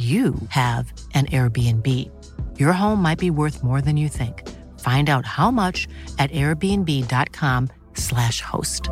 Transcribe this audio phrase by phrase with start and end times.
[0.00, 1.86] you have an Airbnb.
[2.58, 4.48] Your home might be worth more than you think.
[4.80, 5.86] Find out how much
[6.18, 8.88] at airbnb.com/slash host.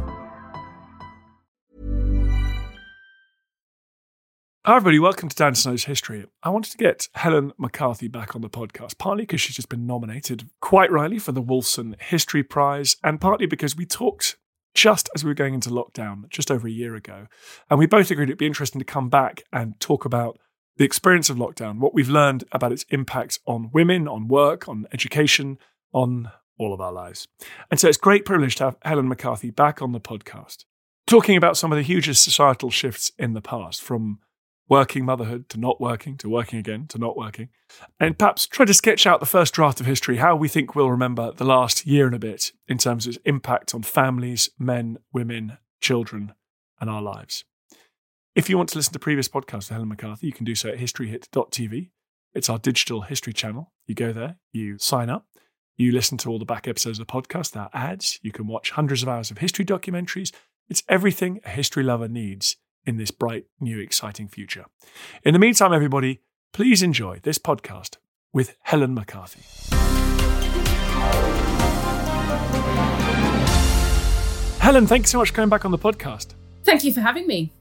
[4.67, 4.99] Hi, everybody.
[4.99, 6.27] Welcome to Dan Snow's History.
[6.43, 9.87] I wanted to get Helen McCarthy back on the podcast, partly because she's just been
[9.87, 14.37] nominated, quite rightly, for the Wolfson History Prize, and partly because we talked
[14.75, 17.29] just as we were going into lockdown just over a year ago.
[17.71, 20.39] And we both agreed it'd be interesting to come back and talk about
[20.79, 24.87] the experience of lockdown, what we've learned about its impact on women, on work, on
[24.93, 25.59] education,
[25.93, 27.29] on all of our lives.
[27.71, 30.65] And so it's a great privilege to have Helen McCarthy back on the podcast,
[31.07, 34.21] talking about some of the hugest societal shifts in the past, from
[34.69, 37.49] working motherhood to not working to working again to not working,
[37.99, 40.91] and perhaps try to sketch out the first draft of history, how we think we'll
[40.91, 44.99] remember the last year and a bit in terms of its impact on families, men,
[45.13, 46.35] women, children,
[46.81, 47.45] and our lives.
[48.35, 50.69] If you want to listen to previous podcasts with Helen McCarthy, you can do so
[50.69, 51.91] at historyhit.tv.
[52.35, 53.73] It's our digital history channel.
[53.87, 55.27] You go there, you sign up,
[55.77, 58.47] you listen to all the back episodes of the podcast, there are ads, you can
[58.47, 60.33] watch hundreds of hours of history documentaries.
[60.69, 64.67] It's everything a history lover needs in this bright, new, exciting future.
[65.25, 66.21] In the meantime, everybody,
[66.53, 67.97] please enjoy this podcast
[68.33, 69.43] with Helen McCarthy.
[74.61, 76.35] Helen, thanks so much for coming back on the podcast.
[76.63, 77.53] Thank you for having me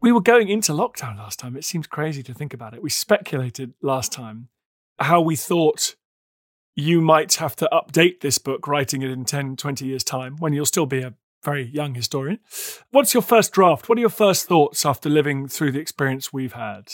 [0.00, 1.56] we were going into lockdown last time.
[1.56, 2.82] It seems crazy to think about it.
[2.82, 4.48] We speculated last time
[4.98, 5.96] how we thought
[6.74, 10.52] you might have to update this book, writing it in 10, 20 years' time, when
[10.52, 12.38] you'll still be a very young historian.
[12.90, 13.88] What's your first draft?
[13.88, 16.92] What are your first thoughts after living through the experience we've had?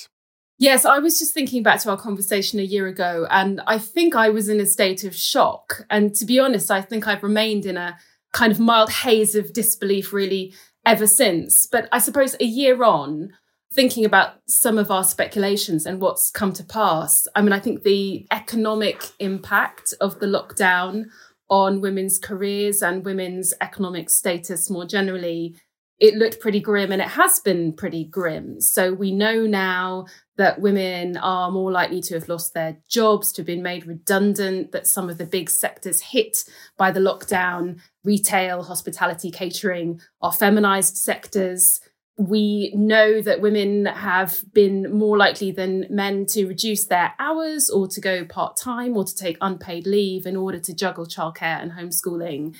[0.56, 4.14] Yes, I was just thinking back to our conversation a year ago, and I think
[4.14, 5.84] I was in a state of shock.
[5.90, 7.98] And to be honest, I think I've remained in a
[8.32, 10.54] kind of mild haze of disbelief, really,
[10.86, 11.66] ever since.
[11.66, 13.30] But I suppose a year on,
[13.72, 17.82] thinking about some of our speculations and what's come to pass, I mean, I think
[17.82, 21.06] the economic impact of the lockdown
[21.50, 25.56] on women's careers and women's economic status more generally
[26.00, 28.60] it looked pretty grim and it has been pretty grim.
[28.60, 30.06] So we know now
[30.36, 34.72] that women are more likely to have lost their jobs, to have been made redundant,
[34.72, 36.38] that some of the big sectors hit
[36.76, 41.80] by the lockdown, retail, hospitality, catering, are feminized sectors.
[42.16, 47.86] We know that women have been more likely than men to reduce their hours or
[47.88, 51.72] to go part time or to take unpaid leave in order to juggle childcare and
[51.72, 52.56] homeschooling.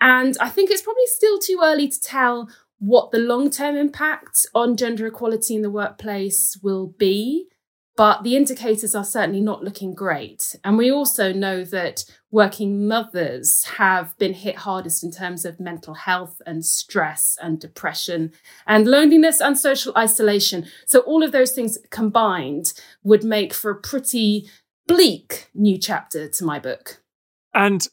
[0.00, 2.48] And I think it's probably still too early to tell
[2.84, 7.46] what the long term impact on gender equality in the workplace will be.
[7.96, 10.56] But the indicators are certainly not looking great.
[10.64, 15.94] And we also know that working mothers have been hit hardest in terms of mental
[15.94, 18.32] health and stress and depression
[18.66, 20.66] and loneliness and social isolation.
[20.86, 22.74] So, all of those things combined
[23.04, 24.50] would make for a pretty
[24.86, 27.00] bleak new chapter to my book.
[27.54, 27.86] And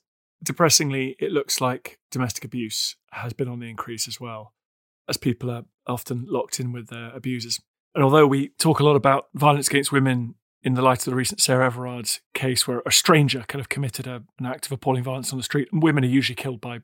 [0.43, 4.53] depressingly, it looks like domestic abuse has been on the increase as well
[5.09, 7.59] as people are often locked in with their abusers.
[7.93, 11.15] And although we talk a lot about violence against women in the light of the
[11.15, 15.03] recent Sarah Everard's case, where a stranger kind of committed a, an act of appalling
[15.03, 16.79] violence on the street, and women are usually killed by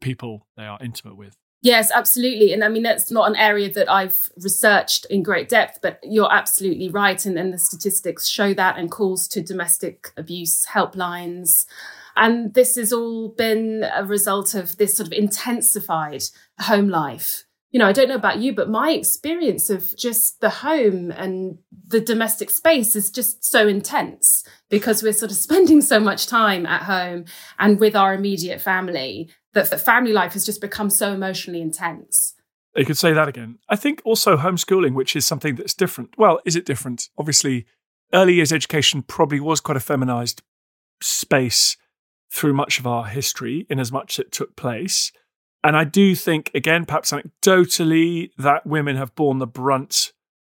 [0.00, 1.34] people they are intimate with.
[1.62, 2.52] Yes, absolutely.
[2.52, 6.32] And I mean, that's not an area that I've researched in great depth, but you're
[6.32, 7.24] absolutely right.
[7.24, 11.64] And, and the statistics show that and calls to domestic abuse helplines.
[12.16, 16.24] And this has all been a result of this sort of intensified
[16.60, 20.50] home life you know, I don't know about you, but my experience of just the
[20.50, 21.58] home and
[21.88, 26.66] the domestic space is just so intense because we're sort of spending so much time
[26.66, 27.24] at home
[27.58, 32.34] and with our immediate family that family life has just become so emotionally intense.
[32.76, 33.58] You could say that again.
[33.68, 36.14] I think also homeschooling, which is something that's different.
[36.16, 37.10] Well, is it different?
[37.18, 37.66] Obviously,
[38.14, 40.42] early years education probably was quite a feminized
[41.02, 41.76] space
[42.30, 45.12] through much of our history, in as much as it took place.
[45.64, 50.12] And I do think, again, perhaps anecdotally, that women have borne the brunt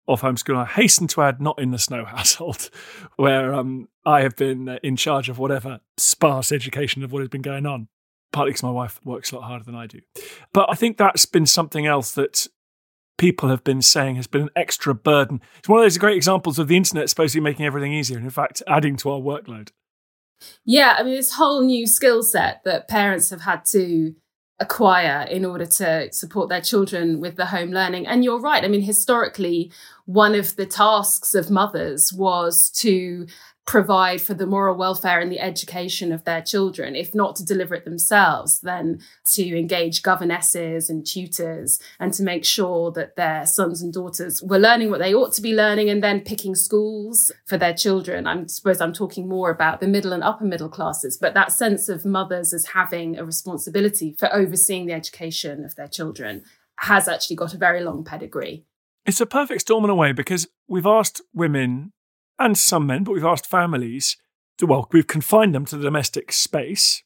[0.08, 0.62] of homeschooling.
[0.62, 2.70] I hasten to add, not in the Snow household,
[3.16, 7.28] where um, I have been uh, in charge of whatever sparse education of what has
[7.28, 7.88] been going on
[8.36, 10.00] partly because my wife works a lot harder than I do.
[10.52, 12.46] But I think that's been something else that
[13.16, 15.40] people have been saying has been an extra burden.
[15.58, 18.30] It's one of those great examples of the internet supposedly making everything easier and, in
[18.30, 19.70] fact, adding to our workload.
[20.66, 24.14] Yeah, I mean, this whole new skill set that parents have had to
[24.58, 28.06] acquire in order to support their children with the home learning.
[28.06, 28.64] And you're right.
[28.64, 29.70] I mean, historically,
[30.06, 33.26] one of the tasks of mothers was to
[33.66, 37.74] provide for the moral welfare and the education of their children, if not to deliver
[37.74, 43.82] it themselves, then to engage governesses and tutors and to make sure that their sons
[43.82, 47.58] and daughters were learning what they ought to be learning and then picking schools for
[47.58, 48.26] their children.
[48.28, 51.88] I suppose I'm talking more about the middle and upper middle classes, but that sense
[51.88, 56.44] of mothers as having a responsibility for overseeing the education of their children
[56.78, 58.64] has actually got a very long pedigree.
[59.04, 61.92] It's a perfect storm in a way because we've asked women
[62.38, 64.16] and some men, but we've asked families
[64.58, 67.02] to, well, we've confined them to the domestic space.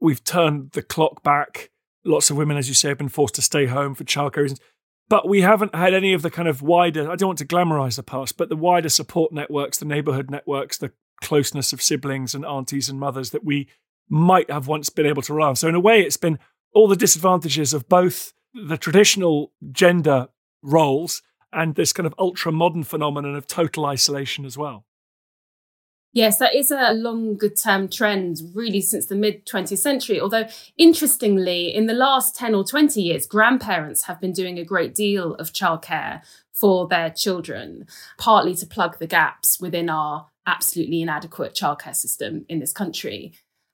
[0.00, 1.70] We've turned the clock back.
[2.04, 4.60] Lots of women, as you say, have been forced to stay home for childcare reasons.
[5.08, 7.96] But we haven't had any of the kind of wider, I don't want to glamorize
[7.96, 12.44] the past, but the wider support networks, the neighborhood networks, the closeness of siblings and
[12.44, 13.68] aunties and mothers that we
[14.08, 15.56] might have once been able to rely on.
[15.56, 16.38] So, in a way, it's been
[16.74, 20.28] all the disadvantages of both the traditional gender
[20.62, 24.84] roles and this kind of ultra modern phenomenon of total isolation as well.
[26.14, 30.20] Yes, that is a longer term trend, really, since the mid 20th century.
[30.20, 30.46] Although,
[30.76, 35.34] interestingly, in the last 10 or 20 years, grandparents have been doing a great deal
[35.36, 36.22] of childcare
[36.52, 37.86] for their children,
[38.18, 43.32] partly to plug the gaps within our absolutely inadequate childcare system in this country.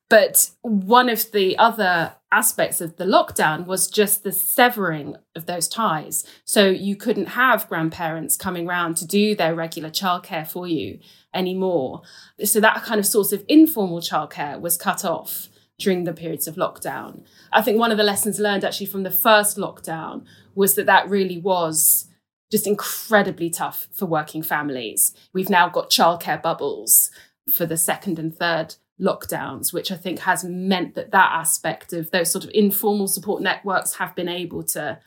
[0.08, 5.69] But one of the other aspects of the lockdown was just the severing of those
[5.69, 6.25] ties.
[6.44, 10.99] So you couldn't have grandparents coming round to do their regular childcare for you
[11.34, 12.02] anymore.
[12.44, 16.56] So that kind of source of informal childcare was cut off during the periods of
[16.56, 17.22] lockdown.
[17.52, 21.08] I think one of the lessons learned actually from the first lockdown was that that
[21.08, 22.06] really was
[22.50, 25.14] just incredibly tough for working families.
[25.32, 27.11] We've now got childcare bubbles
[27.52, 32.11] for the second and third lockdowns, which I think has meant that that aspect of
[32.11, 34.99] those sort of informal support networks have been able to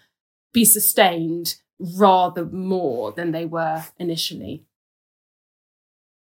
[0.53, 4.65] be sustained rather more than they were initially.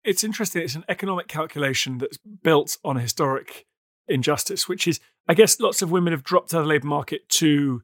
[0.05, 0.63] It's interesting.
[0.63, 3.67] It's an economic calculation that's built on a historic
[4.09, 7.29] injustice, which is, I guess, lots of women have dropped out of the labour market
[7.31, 7.83] to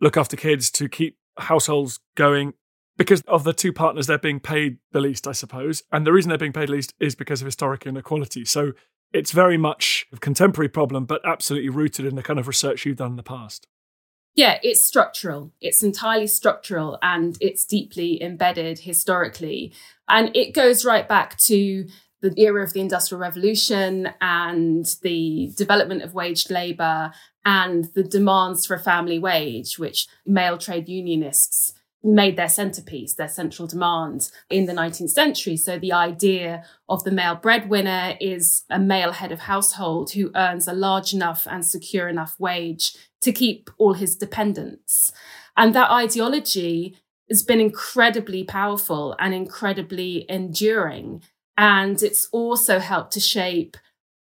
[0.00, 2.54] look after kids, to keep households going
[2.96, 5.82] because of the two partners they're being paid the least, I suppose.
[5.92, 8.44] And the reason they're being paid least is because of historic inequality.
[8.44, 8.72] So
[9.14, 12.96] it's very much a contemporary problem, but absolutely rooted in the kind of research you've
[12.96, 13.68] done in the past.
[14.34, 15.52] Yeah, it's structural.
[15.60, 19.72] It's entirely structural and it's deeply embedded historically.
[20.08, 21.86] And it goes right back to
[22.20, 27.12] the era of the Industrial Revolution and the development of waged labour
[27.44, 31.72] and the demands for a family wage, which male trade unionists
[32.04, 35.56] made their centerpiece, their central demand in the 19th century.
[35.56, 40.68] So the idea of the male breadwinner is a male head of household who earns
[40.68, 45.10] a large enough and secure enough wage to keep all his dependents.
[45.56, 46.96] And that ideology
[47.30, 51.22] has been incredibly powerful and incredibly enduring.
[51.56, 53.78] And it's also helped to shape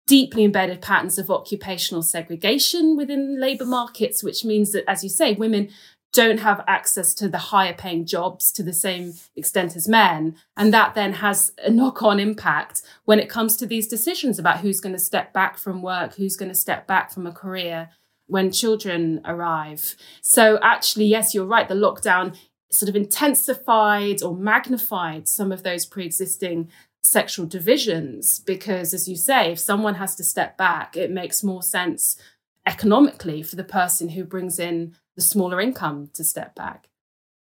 [0.05, 5.33] deeply embedded patterns of occupational segregation within labour markets, which means that, as you say,
[5.33, 5.69] women
[6.11, 10.35] don't have access to the higher paying jobs to the same extent as men.
[10.57, 14.59] And that then has a knock on impact when it comes to these decisions about
[14.59, 17.89] who's going to step back from work, who's going to step back from a career
[18.27, 19.95] when children arrive.
[20.21, 21.67] So, actually, yes, you're right.
[21.67, 22.35] The lockdown
[22.71, 26.69] sort of intensified or magnified some of those pre existing
[27.03, 31.63] sexual divisions because, as you say, if someone has to step back, it makes more
[31.63, 32.17] sense
[32.65, 36.89] economically for the person who brings in the smaller income to step back.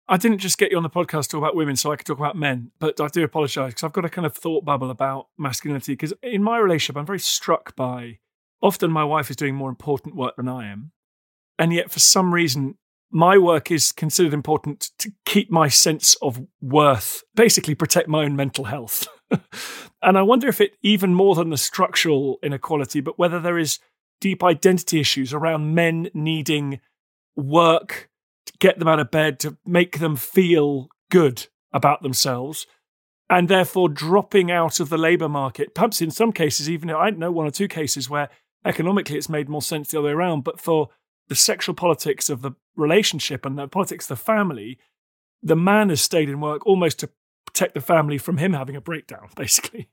[0.09, 2.05] I didn't just get you on the podcast to talk about women so I could
[2.05, 4.89] talk about men, but I do apologize because I've got a kind of thought bubble
[4.89, 5.93] about masculinity.
[5.93, 8.19] Because in my relationship, I'm very struck by
[8.61, 10.91] often my wife is doing more important work than I am.
[11.59, 12.75] And yet, for some reason,
[13.11, 18.35] my work is considered important to keep my sense of worth, basically protect my own
[18.35, 19.07] mental health.
[20.01, 23.79] and I wonder if it, even more than the structural inequality, but whether there is
[24.19, 26.79] deep identity issues around men needing
[27.35, 28.09] work
[28.45, 32.65] to get them out of bed, to make them feel good about themselves,
[33.29, 35.75] and therefore dropping out of the labour market.
[35.75, 38.29] Perhaps in some cases, even I know one or two cases where
[38.65, 40.89] economically it's made more sense the other way around, but for
[41.27, 44.79] the sexual politics of the relationship and the politics of the family,
[45.43, 47.09] the man has stayed in work almost to
[47.45, 49.89] protect the family from him having a breakdown, basically.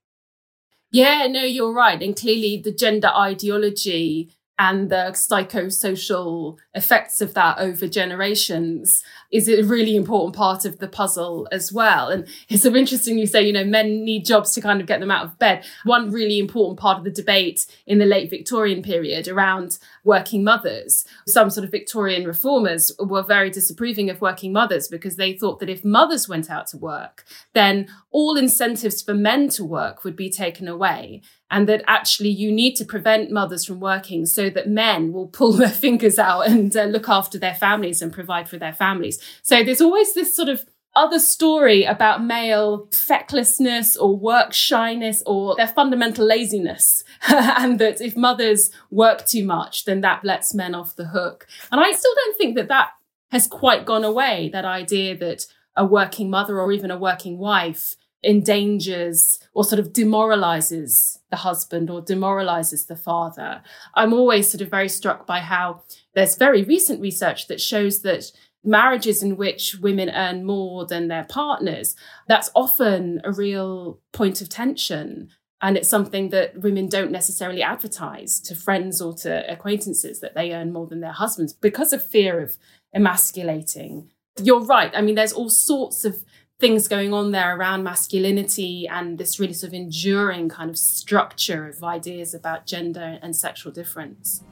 [0.95, 2.01] Yeah, no, you're right.
[2.03, 9.63] And clearly, the gender ideology and the psychosocial effects of that over generations is a
[9.63, 12.09] really important part of the puzzle as well.
[12.09, 15.01] And it's so interesting you say, you know, men need jobs to kind of get
[15.01, 15.65] them out of bed.
[15.85, 21.05] One really important part of the debate in the late Victorian period around working mothers,
[21.27, 25.71] some sort of Victorian reformers were very disapproving of working mothers because they thought that
[25.71, 30.31] if mothers went out to work, then all incentives for men to work would be
[30.31, 31.23] taken away
[31.55, 35.53] and that actually you need to prevent mothers from working so that men will pull
[35.53, 39.21] their fingers out and uh, look after their families and provide for their families.
[39.43, 45.55] So there's always this sort of other story about male fecklessness or work shyness or
[45.55, 47.05] their fundamental laziness.
[47.29, 51.47] and that if mothers work too much, then that lets men off the hook.
[51.71, 52.91] And I still don't think that that
[53.31, 55.47] has quite gone away, that idea that
[55.77, 57.95] a working mother or even a working wife
[58.25, 63.63] endangers or sort of demoralizes the husband or demoralizes the father.
[63.95, 65.83] I'm always sort of very struck by how
[66.15, 68.33] there's very recent research that shows that
[68.65, 71.95] marriages in which women earn more than their partners,
[72.27, 75.29] that's often a real point of tension.
[75.61, 80.53] And it's something that women don't necessarily advertise to friends or to acquaintances that they
[80.53, 82.57] earn more than their husbands because of fear of
[82.95, 84.11] emasculating.
[84.43, 84.91] You're right.
[84.95, 86.25] I mean, there's all sorts of
[86.65, 91.69] things going on there around masculinity and this really sort of enduring kind of structure
[91.69, 94.43] of ideas about gender and sexual difference.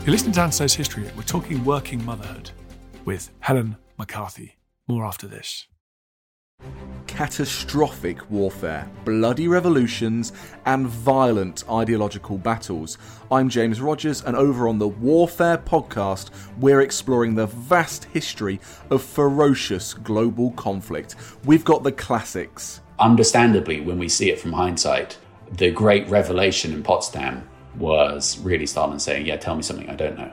[0.00, 1.08] You're listening to Dan Snow's History.
[1.16, 2.50] We're talking working motherhood
[3.04, 4.56] with Helen McCarthy.
[4.88, 5.68] More after this
[7.14, 10.32] catastrophic warfare, bloody revolutions,
[10.66, 12.98] and violent ideological battles.
[13.30, 18.58] I'm James Rogers, and over on the Warfare podcast, we're exploring the vast history
[18.90, 21.14] of ferocious global conflict.
[21.44, 22.80] We've got the classics.
[22.98, 25.16] Understandably, when we see it from hindsight,
[25.52, 30.18] the great revelation in Potsdam was really Stalin saying, Yeah, tell me something I don't
[30.18, 30.32] know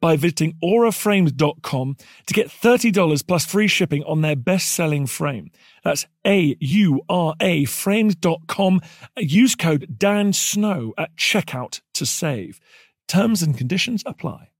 [0.00, 5.50] by visiting auraframes.com to get $30 plus free shipping on their best selling frame.
[5.84, 8.80] That's A U R A frames.com.
[9.16, 12.60] Use code Dan Snow at checkout to save.
[13.06, 14.50] Terms and conditions apply.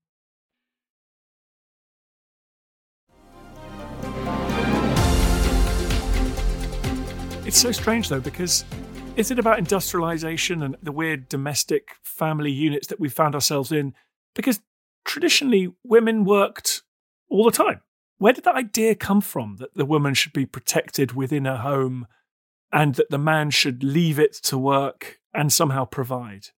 [7.48, 8.64] It's so strange though, because
[9.16, 13.94] is it about industrialization and the weird domestic family units that we found ourselves in?
[14.34, 14.60] Because
[15.08, 16.82] traditionally women worked
[17.28, 17.80] all the time.
[18.18, 22.06] Where did that idea come from that the woman should be protected within her home
[22.72, 26.48] and that the man should leave it to work and somehow provide?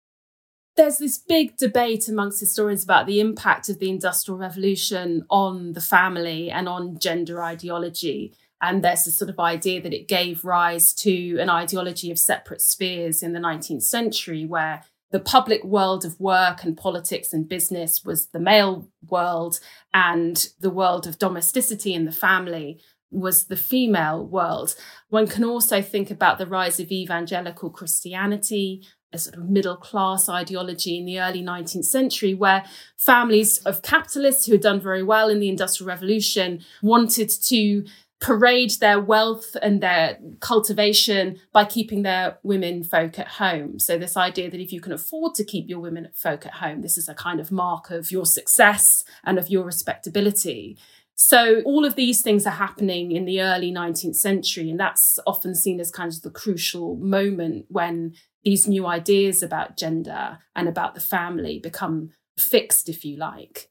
[0.76, 5.80] There's this big debate amongst historians about the impact of the Industrial Revolution on the
[5.80, 8.34] family and on gender ideology.
[8.62, 12.60] And there's this sort of idea that it gave rise to an ideology of separate
[12.60, 18.04] spheres in the 19th century, where the public world of work and politics and business
[18.04, 19.60] was the male world,
[19.92, 24.74] and the world of domesticity and the family was the female world.
[25.08, 30.28] One can also think about the rise of evangelical Christianity, a sort of middle class
[30.28, 32.64] ideology in the early 19th century, where
[32.96, 37.84] families of capitalists who had done very well in the Industrial Revolution wanted to
[38.20, 43.78] parade their wealth and their cultivation by keeping their women folk at home.
[43.78, 46.82] So, this idea that if you can afford to keep your women folk at home,
[46.82, 50.78] this is a kind of mark of your success and of your respectability.
[51.14, 55.54] So, all of these things are happening in the early 19th century, and that's often
[55.54, 60.94] seen as kind of the crucial moment when these new ideas about gender and about
[60.94, 63.70] the family become fixed, if you like.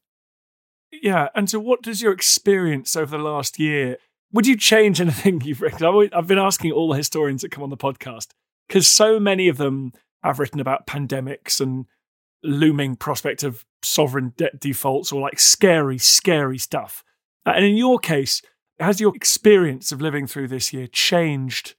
[0.92, 1.28] Yeah.
[1.34, 3.98] And so, what does your experience over the last year
[4.32, 6.10] would you change anything you've written?
[6.12, 8.28] I've been asking all the historians that come on the podcast
[8.68, 11.86] because so many of them have written about pandemics and
[12.42, 17.04] looming prospect of sovereign debt defaults or like scary, scary stuff.
[17.46, 18.42] Uh, and in your case,
[18.78, 21.74] has your experience of living through this year changed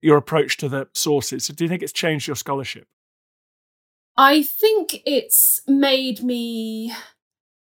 [0.00, 1.46] your approach to the sources?
[1.46, 2.86] So do you think it's changed your scholarship?
[4.16, 6.92] I think it's made me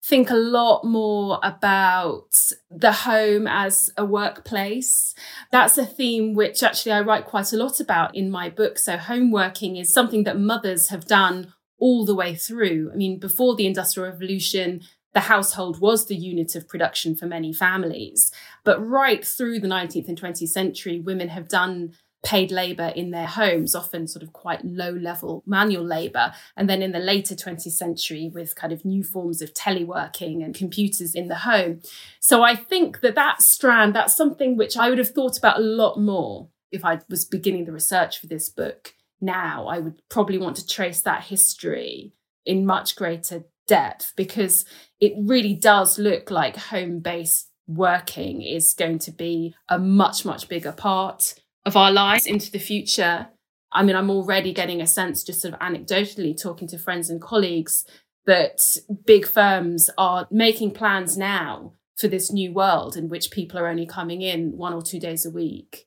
[0.04, 2.34] think a lot more about
[2.70, 5.14] the home as a workplace.
[5.52, 8.78] That's a theme which actually I write quite a lot about in my book.
[8.78, 12.90] So, home working is something that mothers have done all the way through.
[12.92, 14.82] I mean, before the Industrial Revolution,
[15.14, 18.32] the household was the unit of production for many families.
[18.64, 23.26] But right through the 19th and 20th century, women have done paid labor in their
[23.26, 26.32] homes, often sort of quite low level manual labor.
[26.56, 30.54] And then in the later 20th century, with kind of new forms of teleworking and
[30.54, 31.80] computers in the home.
[32.20, 35.62] So I think that that strand, that's something which I would have thought about a
[35.62, 39.66] lot more if I was beginning the research for this book now.
[39.66, 42.12] I would probably want to trace that history
[42.46, 44.64] in much greater depth because
[45.00, 50.48] it really does look like home based working is going to be a much, much
[50.48, 53.28] bigger part of our lives into the future.
[53.72, 57.20] I mean, I'm already getting a sense, just sort of anecdotally talking to friends and
[57.20, 57.86] colleagues,
[58.26, 58.60] that
[59.06, 63.86] big firms are making plans now for this new world in which people are only
[63.86, 65.86] coming in one or two days a week.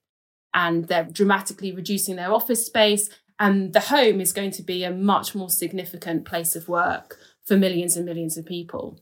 [0.54, 3.10] And they're dramatically reducing their office space.
[3.40, 7.58] And the home is going to be a much more significant place of work for
[7.58, 9.00] millions and millions of people.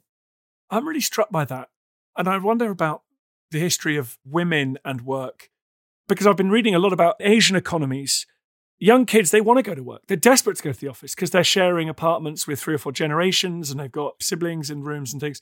[0.70, 1.70] I'm really struck by that.
[2.18, 3.04] And I wonder about
[3.52, 5.50] the history of women and work
[6.08, 8.26] because I've been reading a lot about Asian economies.
[8.80, 10.02] Young kids, they want to go to work.
[10.08, 12.92] They're desperate to go to the office because they're sharing apartments with three or four
[12.92, 15.40] generations and they've got siblings in rooms and things.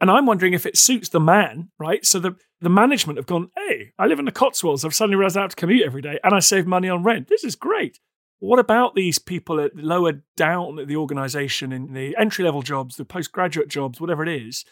[0.00, 2.04] And I'm wondering if it suits the man, right?
[2.04, 4.84] So the, the management have gone, hey, I live in the Cotswolds.
[4.84, 7.28] I've suddenly realized I have to commute every day and I save money on rent.
[7.28, 8.00] This is great.
[8.40, 13.04] What about these people at lower down the organization in the entry level jobs, the
[13.04, 14.64] postgraduate jobs, whatever it is,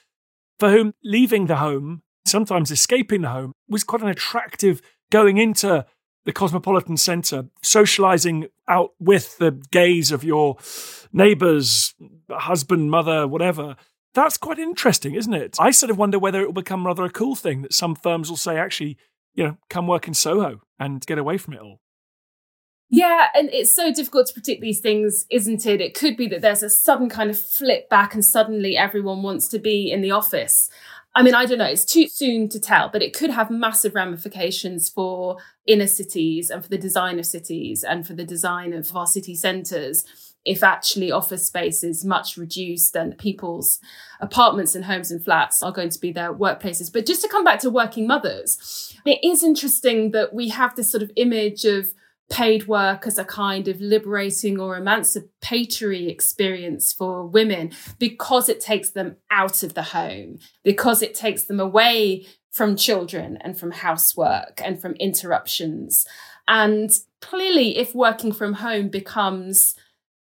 [0.59, 5.85] for whom leaving the home, sometimes escaping the home, was quite an attractive going into
[6.25, 10.57] the Cosmopolitan Centre, socializing out with the gaze of your
[11.13, 11.95] neighbors,
[12.31, 13.77] husband, mother, whatever.
[14.15, 15.57] That's quite interesting, isn't it?
[15.59, 18.29] I sort of wonder whether it will become rather a cool thing that some firms
[18.29, 18.97] will say, actually,
[19.35, 21.81] you know, come work in Soho and get away from it all.
[22.93, 25.81] Yeah, and it's so difficult to predict these things, isn't it?
[25.81, 29.47] It could be that there's a sudden kind of flip back and suddenly everyone wants
[29.49, 30.69] to be in the office.
[31.15, 33.95] I mean, I don't know, it's too soon to tell, but it could have massive
[33.95, 38.95] ramifications for inner cities and for the design of cities and for the design of
[38.95, 40.05] our city centres
[40.45, 43.79] if actually office space is much reduced and people's
[44.21, 46.91] apartments and homes and flats are going to be their workplaces.
[46.93, 50.91] But just to come back to working mothers, it is interesting that we have this
[50.91, 51.93] sort of image of
[52.31, 58.91] paid work as a kind of liberating or emancipatory experience for women because it takes
[58.91, 64.61] them out of the home, because it takes them away from children and from housework
[64.65, 66.07] and from interruptions.
[66.49, 66.91] And
[67.21, 69.75] clearly, if working from home becomes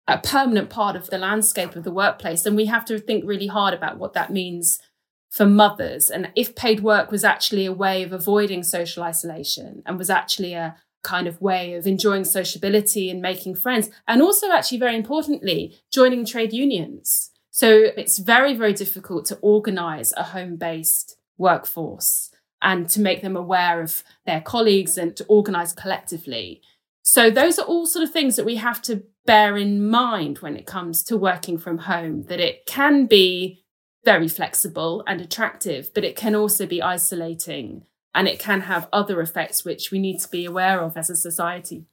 [0.08, 3.48] a permanent part of the landscape of the workplace, then we have to think really
[3.48, 4.80] hard about what that means
[5.30, 6.10] for mothers.
[6.10, 10.54] And if paid work was actually a way of avoiding social isolation and was actually
[10.54, 15.80] a kind of way of enjoying sociability and making friends, and also, actually, very importantly,
[15.92, 17.32] joining trade unions.
[17.50, 22.30] So it's very, very difficult to organize a home based workforce
[22.62, 26.62] and to make them aware of their colleagues and to organize collectively.
[27.02, 30.56] So those are all sort of things that we have to bear in mind when
[30.56, 33.64] it comes to working from home, that it can be
[34.06, 39.22] very flexible and attractive, but it can also be isolating and it can have other
[39.22, 41.86] effects which we need to be aware of as a society.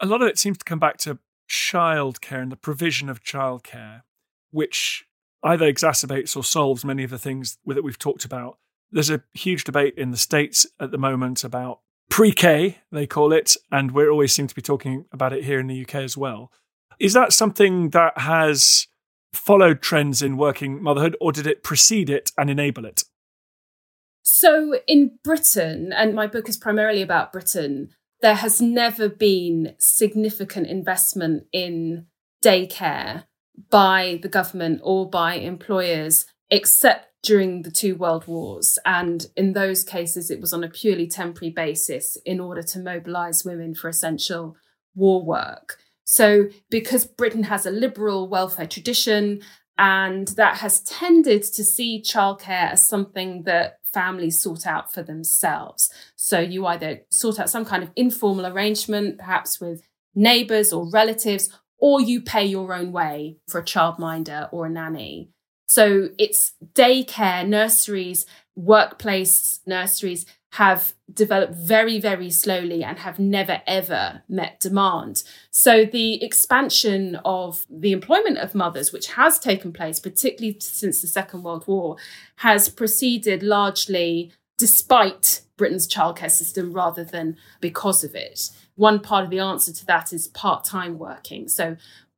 [0.00, 4.02] A lot of it seems to come back to childcare and the provision of childcare,
[4.50, 5.04] which
[5.42, 8.58] either exacerbates or solves many of the things that we've talked about.
[8.90, 13.32] There's a huge debate in the States at the moment about pre K, they call
[13.32, 16.16] it, and we always seem to be talking about it here in the UK as
[16.16, 16.50] well.
[16.98, 18.88] Is that something that has
[19.32, 23.04] followed trends in working motherhood, or did it precede it and enable it?
[24.30, 27.88] So, in Britain, and my book is primarily about Britain,
[28.20, 32.06] there has never been significant investment in
[32.44, 33.24] daycare
[33.70, 38.78] by the government or by employers, except during the two world wars.
[38.84, 43.46] And in those cases, it was on a purely temporary basis in order to mobilize
[43.46, 44.56] women for essential
[44.94, 45.78] war work.
[46.04, 49.40] So, because Britain has a liberal welfare tradition,
[49.78, 55.90] and that has tended to see childcare as something that families sort out for themselves.
[56.16, 59.82] So, you either sort out some kind of informal arrangement, perhaps with
[60.14, 65.30] neighbors or relatives, or you pay your own way for a childminder or a nanny.
[65.68, 68.24] So it's daycare, nurseries,
[68.56, 75.22] workplace nurseries have developed very, very slowly and have never ever met demand.
[75.50, 81.06] So the expansion of the employment of mothers, which has taken place, particularly since the
[81.06, 81.96] Second World War,
[82.36, 88.50] has proceeded largely despite Britain's childcare system rather than because of it.
[88.74, 91.48] One part of the answer to that is part time working.
[91.48, 91.76] So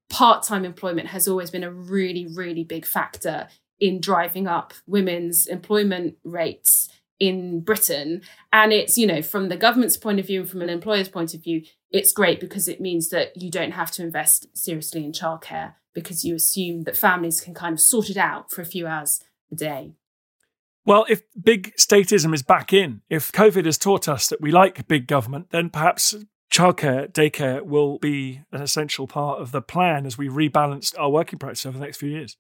[0.09, 3.49] part time employment has always been a really, really big factor
[3.81, 6.89] in driving up women's employment rates
[7.21, 8.23] in Britain.
[8.53, 11.35] And it's, you know, from the government's point of view and from an employer's point
[11.35, 15.13] of view, it's great because it means that you don't have to invest seriously in
[15.13, 18.87] childcare because you assume that families can kind of sort it out for a few
[18.87, 19.93] hours a day.
[20.87, 24.89] Well, if big statism is back in, if COVID has taught us that we like
[24.89, 26.17] big government, then perhaps
[26.51, 31.39] childcare, daycare will be an essential part of the plan as we rebalance our working
[31.39, 32.37] practice over the next few years.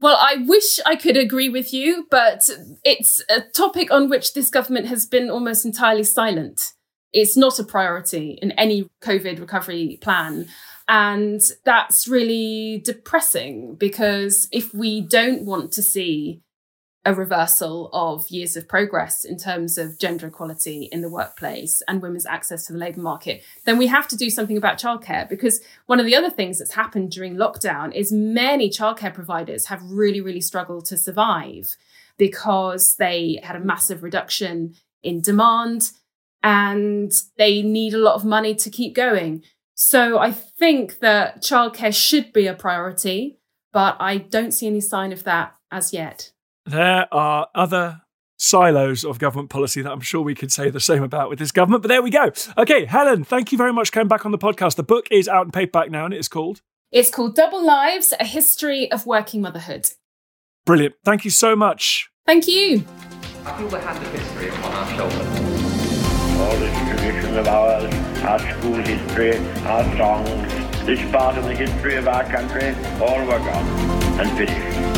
[0.00, 2.48] Well, I wish I could agree with you, but
[2.84, 6.72] it's a topic on which this government has been almost entirely silent.
[7.12, 10.46] It's not a priority in any COVID recovery plan.
[10.86, 16.42] And that's really depressing because if we don't want to see
[17.08, 22.02] a reversal of years of progress in terms of gender equality in the workplace and
[22.02, 25.26] women's access to the labour market, then we have to do something about childcare.
[25.26, 29.82] Because one of the other things that's happened during lockdown is many childcare providers have
[29.84, 31.78] really, really struggled to survive
[32.18, 35.92] because they had a massive reduction in demand
[36.42, 39.42] and they need a lot of money to keep going.
[39.74, 43.38] So I think that childcare should be a priority,
[43.72, 46.32] but I don't see any sign of that as yet.
[46.68, 48.02] There are other
[48.36, 51.50] silos of government policy that I'm sure we could say the same about with this
[51.50, 52.30] government, but there we go.
[52.58, 54.76] Okay, Helen, thank you very much for coming back on the podcast.
[54.76, 56.60] The book is out in paperback now and it is called
[56.92, 59.88] It's called Double Lives: A History of Working Motherhood.
[60.66, 60.96] Brilliant.
[61.06, 62.10] Thank you so much.
[62.26, 62.84] Thank you.
[63.46, 65.26] I feel the hand of history upon our shoulders.
[66.38, 71.96] All this tradition of ours, our school history, our songs, this part of the history
[71.96, 73.66] of our country, all were gone
[74.20, 74.97] and finished.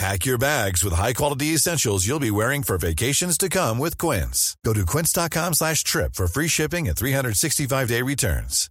[0.00, 4.56] Pack your bags with high-quality essentials you'll be wearing for vacations to come with Quince.
[4.64, 8.70] Go to quince.com slash trip for free shipping and 365-day returns.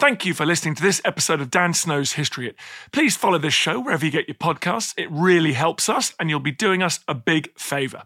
[0.00, 2.56] Thank you for listening to this episode of Dan Snow's History Hit.
[2.92, 4.94] Please follow this show wherever you get your podcasts.
[4.96, 8.04] It really helps us, and you'll be doing us a big favour.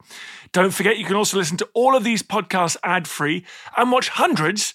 [0.51, 4.75] Don't forget, you can also listen to all of these podcasts ad-free and watch hundreds